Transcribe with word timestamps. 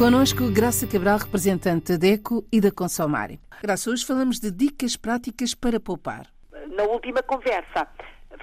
Conosco, 0.00 0.50
Graça 0.50 0.86
Cabral, 0.86 1.18
representante 1.18 1.92
da 1.92 1.98
DECO 1.98 2.42
e 2.50 2.58
da 2.58 2.72
Consomare. 2.72 3.38
Graça, 3.60 3.90
hoje 3.90 4.02
falamos 4.02 4.40
de 4.40 4.50
dicas 4.50 4.96
práticas 4.96 5.54
para 5.54 5.78
poupar. 5.78 6.24
Na 6.74 6.84
última 6.84 7.22
conversa, 7.22 7.86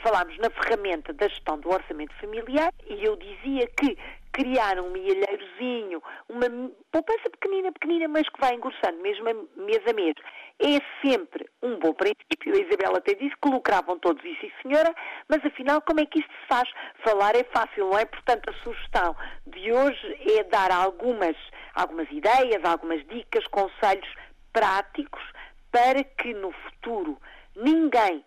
falámos 0.03 0.37
na 0.37 0.51
ferramenta 0.51 1.11
da 1.13 1.27
gestão 1.27 1.59
do 1.59 1.69
orçamento 1.69 2.13
familiar 2.21 2.71
e 2.87 3.03
eu 3.03 3.15
dizia 3.15 3.65
que 3.75 3.97
criar 4.37 4.79
um 4.79 4.91
milheirozinho, 4.91 6.01
uma 6.29 6.45
poupança 6.91 7.27
pequenina, 7.31 7.71
pequenina, 7.71 8.07
mas 8.07 8.29
que 8.29 8.39
vai 8.39 8.53
engrossando 8.53 9.01
mesmo 9.01 9.25
mês 9.55 9.81
a 9.89 9.93
mês, 9.93 10.13
é 10.59 10.79
sempre 11.01 11.49
um 11.63 11.79
bom 11.79 11.91
princípio. 11.93 12.53
A 12.53 12.59
Isabela 12.59 12.99
até 12.99 13.15
disse 13.15 13.35
que 13.41 13.49
lucravam 13.49 13.97
todos 13.97 14.23
isso, 14.23 14.45
e 14.45 14.53
senhora, 14.61 14.93
mas 15.27 15.43
afinal 15.43 15.81
como 15.81 16.01
é 16.01 16.05
que 16.05 16.19
isto 16.19 16.31
se 16.31 16.47
faz? 16.47 16.69
Falar 17.03 17.35
é 17.35 17.43
fácil, 17.45 17.89
não 17.89 17.97
é? 17.97 18.05
Portanto, 18.05 18.47
a 18.49 18.63
sugestão 18.63 19.15
de 19.47 19.71
hoje 19.71 20.37
é 20.37 20.43
dar 20.43 20.71
algumas, 20.71 21.35
algumas 21.73 22.09
ideias, 22.11 22.63
algumas 22.63 23.03
dicas, 23.07 23.43
conselhos 23.47 24.07
práticos 24.53 25.23
para 25.71 26.03
que 26.03 26.31
no 26.35 26.51
futuro 26.51 27.17
ninguém 27.55 28.23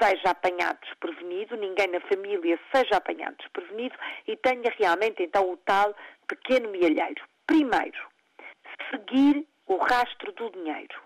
seja 0.00 0.30
apanhado 0.30 0.78
desprevenido, 0.82 1.56
ninguém 1.56 1.88
na 1.88 2.00
família 2.00 2.58
seja 2.74 2.96
apanhado 2.96 3.36
desprevenido 3.36 3.96
e 4.26 4.36
tenha 4.36 4.72
realmente 4.78 5.22
então 5.22 5.50
o 5.50 5.56
tal 5.58 5.94
pequeno 6.26 6.70
milheiro. 6.70 7.22
Primeiro, 7.46 7.98
seguir 8.90 9.46
o 9.66 9.76
rastro 9.76 10.32
do 10.32 10.50
dinheiro. 10.50 11.00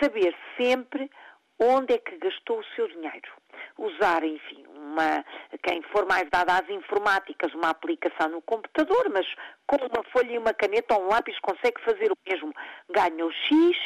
Saber 0.00 0.34
sempre 0.56 1.10
onde 1.58 1.94
é 1.94 1.98
que 1.98 2.16
gastou 2.18 2.60
o 2.60 2.64
seu 2.74 2.88
dinheiro. 2.88 3.32
Usar, 3.78 4.22
enfim, 4.24 4.64
uma, 4.74 5.24
quem 5.62 5.82
for 5.82 6.06
mais 6.06 6.28
dado 6.30 6.50
às 6.50 6.68
informáticas, 6.68 7.52
uma 7.54 7.70
aplicação 7.70 8.28
no 8.28 8.42
computador, 8.42 9.08
mas 9.10 9.26
com 9.66 9.76
uma 9.76 10.02
folha 10.12 10.32
e 10.32 10.38
uma 10.38 10.52
caneta 10.52 10.94
ou 10.94 11.04
um 11.04 11.08
lápis 11.08 11.38
consegue 11.40 11.80
fazer 11.82 12.12
o 12.12 12.18
mesmo. 12.28 12.52
Ganhou 12.90 13.30
X, 13.32 13.76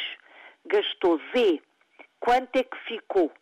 gastou 0.67 1.21
Z. 1.35 1.63
Quanto 2.19 2.57
é 2.57 2.65
que 2.65 2.77
ficou? 2.87 3.33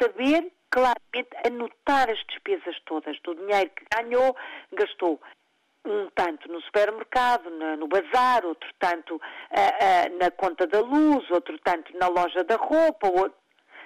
Saber 0.00 0.50
claramente 0.74 1.30
anotar 1.46 2.10
as 2.10 2.18
despesas 2.26 2.76
todas 2.84 3.16
do 3.22 3.36
dinheiro 3.36 3.70
que 3.70 3.84
ganhou, 3.96 4.36
gastou 4.72 5.20
um 5.84 6.10
tanto 6.16 6.50
no 6.50 6.60
supermercado, 6.62 7.48
no, 7.48 7.76
no 7.76 7.86
bazar, 7.86 8.44
outro 8.44 8.68
tanto 8.80 9.14
uh, 9.14 9.18
uh, 9.18 10.18
na 10.18 10.32
conta 10.32 10.66
da 10.66 10.80
luz, 10.80 11.30
outro 11.30 11.56
tanto 11.60 11.96
na 11.96 12.08
loja 12.08 12.42
da 12.42 12.56
roupa, 12.56 13.06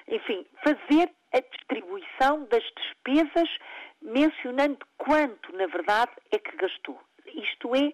enfim, 0.07 0.47
fazer 0.65 1.11
a 1.35 1.41
distribuição 1.41 2.45
das 2.45 2.65
despesas 2.75 3.49
mencionando 4.01 4.79
quanto, 4.97 5.55
na 5.55 5.67
verdade, 5.67 6.13
é 6.33 6.39
que 6.39 6.57
gastou. 6.57 6.99
Isto 7.27 7.75
é, 7.75 7.93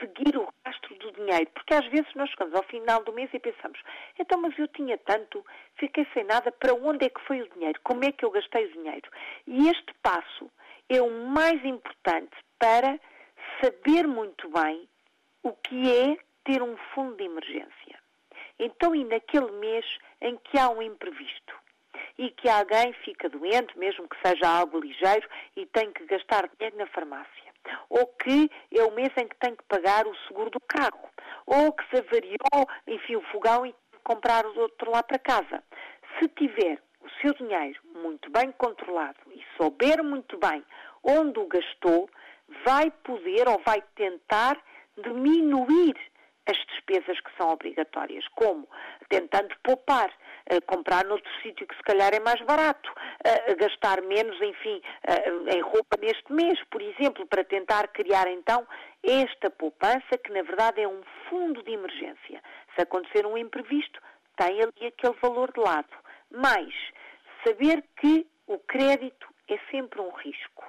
seguir 0.00 0.36
o 0.36 0.46
rastro 0.66 0.93
dinheiro, 1.14 1.50
porque 1.54 1.74
às 1.74 1.86
vezes 1.86 2.12
nós 2.14 2.30
chegamos 2.30 2.54
ao 2.54 2.62
final 2.64 3.02
do 3.04 3.12
mês 3.12 3.30
e 3.32 3.38
pensamos, 3.38 3.80
então, 4.18 4.40
mas 4.40 4.58
eu 4.58 4.68
tinha 4.68 4.98
tanto, 4.98 5.44
fiquei 5.76 6.06
sem 6.12 6.24
nada, 6.24 6.52
para 6.52 6.74
onde 6.74 7.06
é 7.06 7.08
que 7.08 7.20
foi 7.22 7.42
o 7.42 7.48
dinheiro? 7.50 7.80
Como 7.82 8.04
é 8.04 8.12
que 8.12 8.24
eu 8.24 8.30
gastei 8.30 8.66
o 8.66 8.72
dinheiro? 8.72 9.10
E 9.46 9.68
este 9.68 9.94
passo 10.02 10.50
é 10.88 11.00
o 11.00 11.10
mais 11.10 11.64
importante 11.64 12.36
para 12.58 12.98
saber 13.62 14.06
muito 14.06 14.48
bem 14.50 14.88
o 15.42 15.52
que 15.52 15.90
é 15.90 16.16
ter 16.44 16.62
um 16.62 16.76
fundo 16.94 17.16
de 17.16 17.24
emergência. 17.24 17.98
Então, 18.58 18.94
e 18.94 19.04
naquele 19.04 19.50
mês 19.52 19.84
em 20.20 20.36
que 20.36 20.58
há 20.58 20.68
um 20.68 20.82
imprevisto 20.82 21.54
e 22.16 22.30
que 22.30 22.48
alguém 22.48 22.92
fica 23.04 23.28
doente, 23.28 23.76
mesmo 23.78 24.08
que 24.08 24.16
seja 24.24 24.48
algo 24.48 24.78
ligeiro, 24.78 25.28
e 25.56 25.66
tem 25.66 25.92
que 25.92 26.04
gastar 26.06 26.48
dinheiro 26.48 26.76
na 26.76 26.86
farmácia 26.86 27.43
ou 27.88 28.06
que 28.06 28.50
é 28.72 28.82
o 28.82 28.92
mês 28.92 29.10
em 29.16 29.28
que 29.28 29.36
tem 29.36 29.54
que 29.54 29.64
pagar 29.64 30.06
o 30.06 30.16
seguro 30.26 30.50
do 30.50 30.60
carro, 30.60 31.08
ou 31.46 31.72
que 31.72 31.84
se 31.88 32.00
avariou, 32.00 32.68
enfim, 32.86 33.16
o 33.16 33.22
fogão 33.32 33.66
e 33.66 33.74
comprar 34.02 34.46
o 34.46 34.58
outro 34.58 34.90
lá 34.90 35.02
para 35.02 35.18
casa. 35.18 35.62
Se 36.18 36.28
tiver 36.28 36.78
o 37.00 37.10
seu 37.20 37.34
dinheiro 37.34 37.80
muito 38.02 38.30
bem 38.30 38.52
controlado 38.52 39.18
e 39.30 39.42
souber 39.56 40.02
muito 40.02 40.38
bem 40.38 40.64
onde 41.02 41.38
o 41.38 41.46
gastou, 41.46 42.08
vai 42.64 42.90
poder 42.90 43.48
ou 43.48 43.60
vai 43.64 43.82
tentar 43.94 44.58
diminuir 44.96 45.96
as 46.46 46.56
despesas 46.66 47.18
que 47.20 47.36
são 47.36 47.50
obrigatórias. 47.50 48.26
Como? 48.28 48.68
Tentando 49.08 49.54
poupar, 49.62 50.12
comprar 50.66 51.04
noutro 51.04 51.30
sítio 51.42 51.66
que 51.66 51.76
se 51.76 51.82
calhar 51.82 52.12
é 52.14 52.20
mais 52.20 52.40
barato, 52.42 52.90
uh, 52.90 53.56
gastar 53.56 54.02
menos, 54.02 54.40
enfim, 54.40 54.80
uh, 55.08 55.48
em 55.48 55.60
roupa 55.60 55.96
neste 56.00 56.32
mês, 56.32 56.58
por 56.70 56.82
exemplo, 56.82 57.26
para 57.26 57.44
tentar 57.44 57.88
criar 57.88 58.28
então 58.28 58.66
esta 59.02 59.50
poupança 59.50 60.18
que 60.22 60.32
na 60.32 60.42
verdade 60.42 60.80
é 60.80 60.88
um 60.88 61.02
fundo 61.28 61.62
de 61.62 61.72
emergência. 61.72 62.42
Se 62.74 62.82
acontecer 62.82 63.26
um 63.26 63.38
imprevisto, 63.38 64.00
tem 64.36 64.60
ali 64.60 64.86
aquele 64.86 65.14
valor 65.22 65.52
de 65.52 65.60
lado. 65.60 65.94
Mais, 66.30 66.74
saber 67.46 67.82
que 67.96 68.26
o 68.46 68.58
crédito 68.58 69.28
é 69.48 69.58
sempre 69.70 70.00
um 70.00 70.10
risco. 70.10 70.64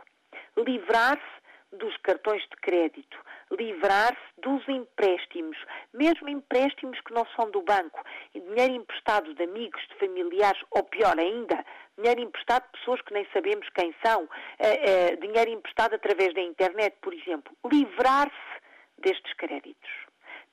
Livrar-se 0.58 1.46
dos 1.74 1.96
cartões 1.98 2.42
de 2.44 2.56
crédito, 2.62 3.18
livrar-se 3.56 4.42
dos 4.42 4.68
empréstimos, 4.68 5.58
mesmo 5.94 6.30
empréstimos 6.30 7.00
que 7.02 7.14
não 7.14 7.26
são 7.36 7.50
do 7.52 7.62
banco, 7.62 8.04
dinheiro 8.34 8.74
emprestado 8.74 9.34
de 9.34 9.44
amigos, 9.44 9.82
de 9.90 9.96
familiares, 9.96 10.62
ou 10.72 10.84
pior 10.84 11.18
ainda, 11.18 11.66
dinheiro 11.98 12.22
emprestado 12.22 12.66
de 12.66 12.80
pessoas 12.80 13.02
que 13.02 13.14
nem 13.14 13.26
sabemos 13.34 13.68
quem 13.70 13.94
são, 14.06 14.28
eh, 14.60 14.90
eh, 14.90 15.16
dinheiro 15.18 15.52
emprestado 15.52 15.96
através 15.96 16.34
da 16.34 16.42
internet, 16.42 16.96
por 17.02 17.14
exemplo. 17.14 17.56
Livrar-se 17.72 18.62
destes 18.98 19.34
créditos. 19.34 19.90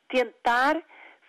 Tentar 0.08 0.82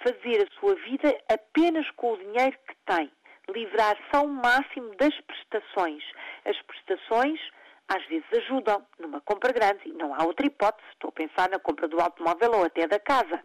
fazer 0.03 0.45
a 0.45 0.59
sua 0.59 0.75
vida 0.75 1.17
apenas 1.31 1.89
com 1.91 2.13
o 2.13 2.17
dinheiro 2.17 2.57
que 2.67 2.75
tem. 2.85 3.12
Livrar-se 3.50 4.16
ao 4.16 4.28
máximo 4.28 4.95
das 4.95 5.16
prestações. 5.22 6.03
As 6.45 6.59
prestações 6.62 7.39
às 7.88 8.05
vezes 8.07 8.25
ajudam 8.33 8.85
numa 8.99 9.21
compra 9.21 9.51
grande 9.51 9.81
e 9.85 9.94
não 9.94 10.13
há 10.13 10.23
outra 10.23 10.45
hipótese. 10.45 10.88
Estou 10.91 11.09
a 11.09 11.13
pensar 11.13 11.49
na 11.49 11.59
compra 11.59 11.88
do 11.88 11.99
automóvel 11.99 12.51
ou 12.53 12.66
até 12.66 12.88
da 12.88 12.99
casa. 12.99 13.41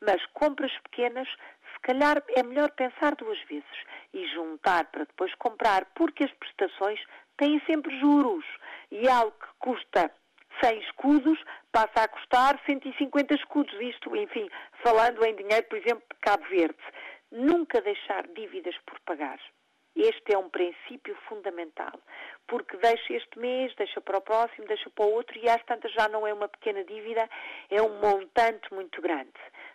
Mas 0.00 0.24
compras 0.26 0.72
pequenas, 0.84 1.28
se 1.28 1.80
calhar 1.82 2.22
é 2.36 2.42
melhor 2.42 2.70
pensar 2.72 3.14
duas 3.16 3.40
vezes 3.44 3.64
e 4.12 4.26
juntar 4.28 4.86
para 4.86 5.04
depois 5.04 5.34
comprar, 5.36 5.84
porque 5.94 6.24
as 6.24 6.32
prestações 6.32 7.00
têm 7.36 7.60
sempre 7.66 7.98
juros 7.98 8.44
e 8.90 9.08
algo 9.08 9.32
que 9.32 9.48
custa 9.58 10.12
100 10.62 10.80
escudos 10.80 11.38
passa 11.72 12.04
a 12.04 12.08
custar 12.08 12.60
150 12.66 13.34
escudos. 13.34 13.74
Isto, 13.80 14.14
enfim, 14.16 14.48
falando 14.82 15.24
em 15.24 15.36
dinheiro, 15.36 15.66
por 15.68 15.78
exemplo, 15.78 16.04
de 16.12 16.20
Cabo 16.20 16.44
Verde. 16.48 16.78
Nunca 17.30 17.80
deixar 17.80 18.26
dívidas 18.28 18.76
por 18.86 18.98
pagar. 19.00 19.38
Este 19.98 20.32
é 20.32 20.38
um 20.38 20.48
princípio 20.48 21.16
fundamental, 21.28 21.98
porque 22.46 22.76
deixa 22.76 23.14
este 23.14 23.36
mês, 23.36 23.74
deixa 23.74 24.00
para 24.00 24.18
o 24.18 24.20
próximo, 24.20 24.64
deixa 24.68 24.88
para 24.90 25.04
o 25.04 25.12
outro 25.12 25.36
e 25.36 25.48
às 25.48 25.60
tantas 25.64 25.92
já 25.92 26.08
não 26.08 26.24
é 26.24 26.32
uma 26.32 26.46
pequena 26.46 26.84
dívida, 26.84 27.28
é 27.68 27.82
um 27.82 27.98
montante 27.98 28.72
muito 28.72 29.02
grande. 29.02 29.32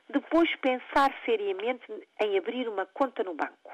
Depois 0.10 0.50
pensar 0.62 1.14
seriamente 1.26 1.84
em 2.22 2.38
abrir 2.38 2.70
uma 2.70 2.86
conta 2.86 3.22
no 3.22 3.34
banco. 3.34 3.74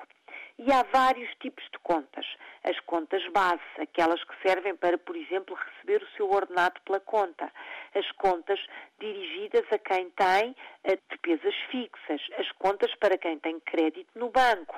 E 0.62 0.74
há 0.74 0.84
vários 0.92 1.34
tipos 1.40 1.64
de 1.72 1.80
contas. 1.80 2.26
As 2.66 2.78
contas 2.82 3.26
base, 3.32 3.62
aquelas 3.80 4.22
que 4.26 4.36
servem 4.46 4.76
para, 4.76 4.98
por 4.98 5.16
exemplo, 5.16 5.56
receber 5.56 6.04
o 6.04 6.18
seu 6.18 6.30
ordenado 6.30 6.82
pela 6.82 7.00
conta. 7.00 7.50
As 7.96 8.12
contas 8.14 8.60
dirigidas 9.00 9.64
a 9.72 9.78
quem 9.78 10.10
tem 10.10 10.54
eh, 10.84 11.00
despesas 11.10 11.56
fixas. 11.72 12.22
As 12.38 12.52
contas 12.54 12.94
para 12.96 13.18
quem 13.18 13.40
tem 13.40 13.58
crédito 13.62 14.10
no 14.20 14.30
banco. 14.32 14.78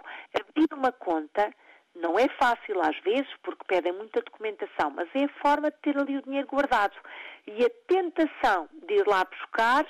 Abrir 0.61 0.77
uma 0.77 0.91
conta 0.91 1.51
não 1.95 2.19
é 2.19 2.27
fácil 2.37 2.79
às 2.81 2.97
vezes, 2.99 3.27
porque 3.41 3.65
pedem 3.65 3.93
muita 3.93 4.21
documentação, 4.21 4.91
mas 4.91 5.09
é 5.15 5.23
a 5.23 5.41
forma 5.41 5.71
de 5.71 5.77
ter 5.77 5.97
ali 5.97 6.17
o 6.17 6.21
dinheiro 6.21 6.47
guardado. 6.47 6.95
E 7.47 7.65
a 7.65 7.69
tentação 7.87 8.69
de 8.71 8.93
ir 8.93 9.07
lá 9.07 9.25
buscar 9.25 9.85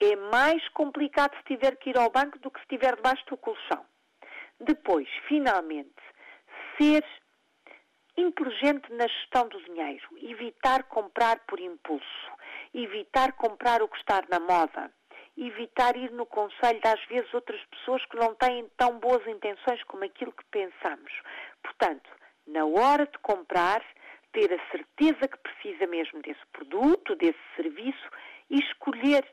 é 0.00 0.16
mais 0.16 0.66
complicado 0.70 1.36
se 1.36 1.44
tiver 1.44 1.76
que 1.76 1.90
ir 1.90 1.98
ao 1.98 2.10
banco 2.10 2.38
do 2.38 2.50
que 2.50 2.60
se 2.60 2.64
estiver 2.64 2.96
debaixo 2.96 3.24
do 3.26 3.36
colchão. 3.36 3.84
Depois, 4.58 5.06
finalmente, 5.28 6.02
ser 6.78 7.04
inteligente 8.16 8.90
na 8.92 9.06
gestão 9.06 9.48
do 9.48 9.62
dinheiro, 9.64 10.08
evitar 10.22 10.84
comprar 10.84 11.40
por 11.40 11.60
impulso, 11.60 12.30
evitar 12.72 13.32
comprar 13.34 13.82
o 13.82 13.88
que 13.88 13.98
está 13.98 14.22
na 14.30 14.40
moda, 14.40 14.90
evitar 15.46 15.96
ir 15.96 16.10
no 16.12 16.26
conselho 16.26 16.80
de 16.80 16.88
às 16.88 17.04
vezes 17.06 17.32
outras 17.32 17.60
pessoas 17.66 18.04
que 18.06 18.16
não 18.16 18.34
têm 18.34 18.68
tão 18.76 18.98
boas 18.98 19.26
intenções 19.26 19.82
como 19.84 20.04
aquilo 20.04 20.32
que 20.32 20.44
pensamos. 20.50 21.12
Portanto, 21.62 22.10
na 22.46 22.64
hora 22.66 23.06
de 23.06 23.18
comprar, 23.18 23.82
ter 24.32 24.52
a 24.52 24.70
certeza 24.70 25.28
que 25.28 25.38
precisa 25.38 25.86
mesmo 25.86 26.20
desse 26.22 26.44
produto, 26.52 27.16
desse 27.16 27.40
serviço 27.56 28.10
e 28.50 28.58
escolher 28.58 29.26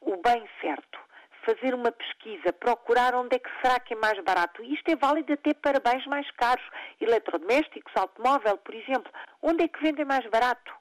o 0.00 0.16
bem 0.16 0.48
certo 0.60 0.98
fazer 1.44 1.74
uma 1.74 1.90
pesquisa, 1.90 2.52
procurar 2.52 3.14
onde 3.14 3.36
é 3.36 3.38
que 3.38 3.50
será 3.60 3.78
que 3.80 3.94
é 3.94 3.96
mais 3.96 4.18
barato. 4.22 4.62
Isto 4.62 4.90
é 4.90 4.96
válido 4.96 5.32
até 5.32 5.52
para 5.54 5.80
bens 5.80 6.06
mais 6.06 6.28
caros, 6.32 6.64
eletrodomésticos, 7.00 7.92
automóvel, 7.96 8.56
por 8.58 8.74
exemplo. 8.74 9.12
Onde 9.42 9.64
é 9.64 9.68
que 9.68 9.82
vendem 9.82 10.04
mais 10.04 10.24
barato? 10.30 10.72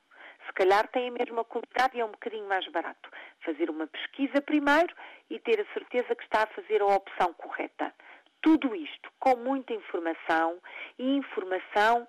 Se 0.46 0.54
calhar 0.54 0.88
tem 0.90 1.10
a 1.10 1.12
mesma 1.12 1.44
qualidade 1.44 1.98
e 1.98 2.02
é 2.02 2.06
um 2.06 2.12
bocadinho 2.12 2.48
mais 2.48 2.68
barato. 2.70 3.10
Fazer 3.46 3.70
uma 3.70 3.88
pesquisa 3.88 4.42
primeiro 4.42 4.94
e 5.30 5.40
ter 5.40 5.60
a 5.60 5.74
certeza 5.74 6.16
que 6.16 6.24
está 6.24 6.44
a 6.44 6.48
fazer 6.48 6.82
a 6.82 6.86
opção 6.86 7.34
correta. 7.34 7.94
Tudo 8.42 8.76
isto 8.76 9.12
com 9.20 9.36
muita 9.38 9.74
informação 9.74 10.58
e 10.98 11.16
informação 11.16 12.08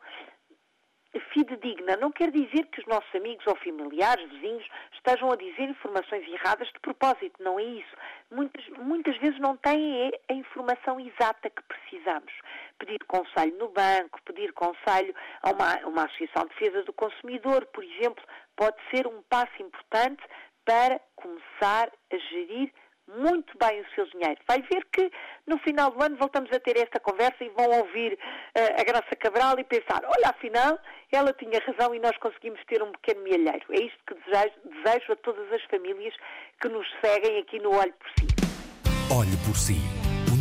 fidedigna. 1.32 1.96
Não 1.96 2.10
quer 2.10 2.30
dizer 2.30 2.66
que 2.66 2.80
os 2.80 2.86
nossos 2.86 3.14
amigos 3.14 3.46
ou 3.46 3.56
familiares, 3.56 4.30
vizinhos, 4.30 4.66
estejam 4.94 5.30
a 5.30 5.36
dizer 5.36 5.68
informações 5.68 6.26
erradas 6.26 6.68
de 6.68 6.80
propósito. 6.80 7.42
Não 7.42 7.58
é 7.58 7.64
isso. 7.64 7.96
Muitas, 8.30 8.66
muitas 8.78 9.16
vezes 9.18 9.38
não 9.38 9.56
têm 9.56 10.10
a 10.28 10.32
informação 10.32 10.98
exata 10.98 11.50
que 11.50 11.62
precisamos. 12.02 12.32
Pedir 12.78 12.98
conselho 13.06 13.56
no 13.58 13.68
banco, 13.68 14.20
pedir 14.24 14.52
conselho 14.52 15.14
a 15.42 15.50
uma, 15.50 15.76
uma 15.86 16.04
associação 16.04 16.44
de 16.44 16.54
defesa 16.54 16.82
do 16.84 16.92
consumidor, 16.92 17.66
por 17.66 17.84
exemplo, 17.84 18.24
pode 18.56 18.76
ser 18.90 19.06
um 19.06 19.22
passo 19.22 19.62
importante 19.62 20.22
para 20.64 21.00
começar 21.16 21.90
a 22.12 22.16
gerir 22.30 22.72
muito 23.08 23.56
bem 23.58 23.80
o 23.80 23.94
seu 23.94 24.06
dinheiro. 24.06 24.40
Vai 24.46 24.62
ver 24.62 24.86
que 24.92 25.10
no 25.46 25.58
final 25.58 25.90
do 25.90 26.02
ano 26.02 26.16
voltamos 26.16 26.50
a 26.52 26.60
ter 26.60 26.76
esta 26.76 27.00
conversa 27.00 27.44
e 27.44 27.48
vão 27.50 27.68
ouvir 27.78 28.14
uh, 28.14 28.80
a 28.80 28.84
Graça 28.84 29.16
Cabral 29.18 29.58
e 29.58 29.64
pensar, 29.64 30.02
olha, 30.04 30.30
afinal, 30.30 30.78
ela 31.10 31.32
tinha 31.32 31.60
razão 31.66 31.94
e 31.94 31.98
nós 31.98 32.16
conseguimos 32.18 32.60
ter 32.66 32.82
um 32.82 32.92
pequeno 32.92 33.22
milheiro. 33.22 33.66
É 33.70 33.82
isto 33.82 33.98
que 34.06 34.14
desejo, 34.14 34.54
desejo 34.64 35.12
a 35.12 35.16
todas 35.16 35.52
as 35.52 35.62
famílias 35.64 36.14
que 36.60 36.68
nos 36.68 36.86
seguem 37.04 37.38
aqui 37.40 37.58
no 37.58 37.74
Olho 37.74 37.92
por 37.94 38.08
Si. 38.10 38.26
Olhe 39.12 39.36
por 39.44 39.56
Si, 39.56 40.01